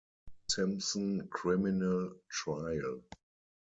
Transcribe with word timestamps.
Simpson 0.49 1.27
criminal 1.27 2.15
trial. 2.27 3.03